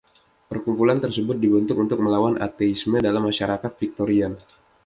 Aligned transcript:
Perkumpulan 0.51 0.97
tersebut 1.05 1.37
dibentuk 1.45 1.77
untuk 1.85 1.99
melawan 2.05 2.35
ateisme 2.47 2.97
dalam 3.07 3.21
masyarakat 3.29 3.69
Viktorian. 3.79 4.33